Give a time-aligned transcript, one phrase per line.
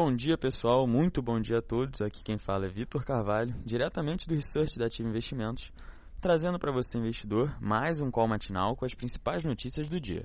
[0.00, 0.86] Bom dia, pessoal.
[0.86, 2.00] Muito bom dia a todos.
[2.00, 5.72] Aqui quem fala é Vitor Carvalho, diretamente do Research da Ativa Investimentos,
[6.20, 10.24] trazendo para você, investidor, mais um call matinal com as principais notícias do dia.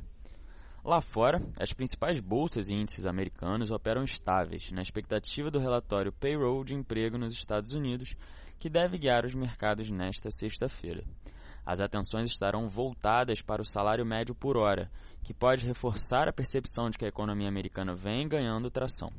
[0.86, 6.64] Lá fora, as principais bolsas e índices americanos operam estáveis, na expectativa do relatório Payroll
[6.64, 8.16] de emprego nos Estados Unidos,
[8.60, 11.04] que deve guiar os mercados nesta sexta-feira.
[11.66, 14.92] As atenções estarão voltadas para o salário médio por hora,
[15.24, 19.12] que pode reforçar a percepção de que a economia americana vem ganhando tração.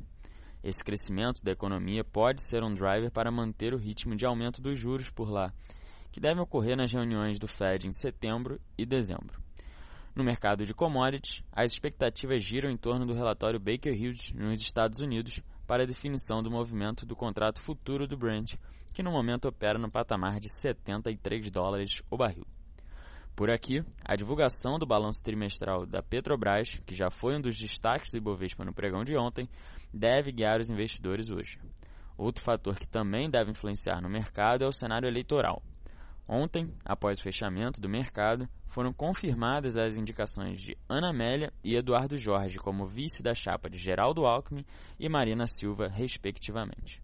[0.65, 4.79] Esse crescimento da economia pode ser um driver para manter o ritmo de aumento dos
[4.79, 5.53] juros por lá,
[6.11, 9.39] que devem ocorrer nas reuniões do Fed em setembro e dezembro.
[10.15, 15.01] No mercado de commodities, as expectativas giram em torno do relatório Baker Hughes nos Estados
[15.01, 18.55] Unidos para a definição do movimento do contrato futuro do Brent,
[18.91, 22.54] que no momento opera no patamar de 73 dólares o barril.
[23.35, 28.11] Por aqui, a divulgação do balanço trimestral da Petrobras, que já foi um dos destaques
[28.11, 29.49] do Ibovespa no pregão de ontem,
[29.93, 31.59] deve guiar os investidores hoje.
[32.17, 35.61] Outro fator que também deve influenciar no mercado é o cenário eleitoral.
[36.25, 42.17] Ontem, após o fechamento do mercado, foram confirmadas as indicações de Ana Amélia e Eduardo
[42.17, 44.65] Jorge como vice da chapa de Geraldo Alckmin
[44.97, 47.03] e Marina Silva, respectivamente.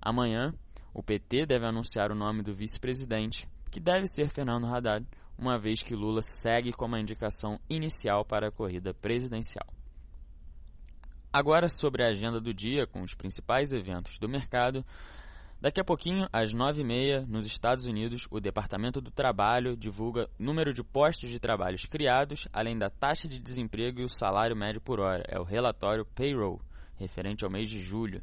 [0.00, 0.54] Amanhã,
[0.94, 5.06] o PT deve anunciar o nome do vice-presidente, que deve ser Fernando Haddad,
[5.38, 9.66] uma vez que Lula segue como a indicação inicial para a corrida presidencial.
[11.32, 14.84] Agora sobre a agenda do dia com os principais eventos do mercado.
[15.60, 20.82] Daqui a pouquinho, às 9h30, nos Estados Unidos, o Departamento do Trabalho divulga número de
[20.82, 25.24] postos de trabalhos criados, além da taxa de desemprego e o salário médio por hora.
[25.28, 26.60] É o relatório Payroll,
[26.96, 28.22] referente ao mês de julho.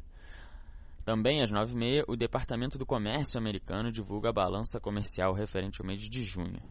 [1.04, 6.00] Também às 9h30, o Departamento do Comércio americano divulga a balança comercial referente ao mês
[6.00, 6.62] de junho.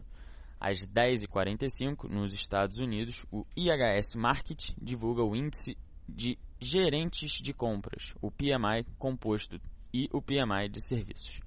[0.66, 5.76] Às 10h45, nos Estados Unidos, o IHS Market divulga o índice
[6.08, 9.60] de gerentes de compras, o PMI composto
[9.92, 11.38] e o PMI de serviços.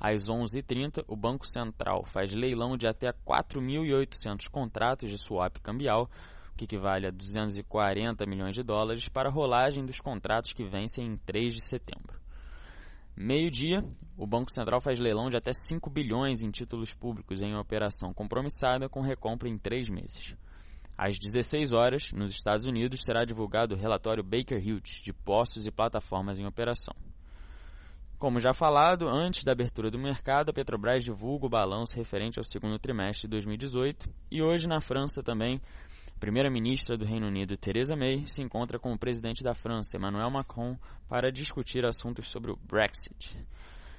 [0.00, 6.10] Às 11h30, o Banco Central faz leilão de até 4.800 contratos de swap cambial,
[6.56, 11.16] que equivale a 240 milhões de dólares, para a rolagem dos contratos que vencem em
[11.18, 12.15] 3 de setembro.
[13.16, 13.82] Meio-dia,
[14.14, 18.90] o Banco Central faz leilão de até 5 bilhões em títulos públicos em operação compromissada
[18.90, 20.36] com recompra em três meses.
[20.98, 25.70] Às 16 horas, nos Estados Unidos, será divulgado o relatório Baker Hughes de postos e
[25.70, 26.94] plataformas em operação.
[28.18, 32.44] Como já falado, antes da abertura do mercado, a Petrobras divulga o balanço referente ao
[32.44, 35.60] segundo trimestre de 2018 e hoje na França também
[36.18, 40.76] Primeira-ministra do Reino Unido, Theresa May, se encontra com o presidente da França, Emmanuel Macron,
[41.08, 43.38] para discutir assuntos sobre o Brexit.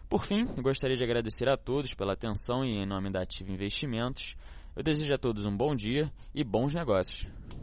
[0.09, 4.35] Por fim, gostaria de agradecer a todos pela atenção e em nome da Ativa Investimentos,
[4.75, 7.27] eu desejo a todos um bom dia e bons negócios.